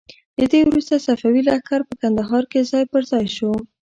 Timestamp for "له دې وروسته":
0.39-1.03